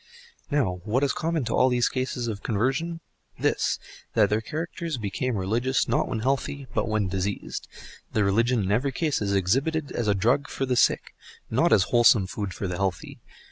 [0.49, 3.01] Now, what is common to all these cases of conversion?
[3.37, 3.77] This:
[4.15, 7.67] that the characters become religious, not when healthy, but when diseased;
[8.11, 11.13] the religion in every case is exhibited as a drug for the sick,
[11.51, 13.19] not as wholesome food for the healthy.